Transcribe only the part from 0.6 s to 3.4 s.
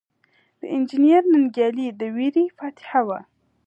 انجنیر ننګیالي د ورېرې فاتحه وه.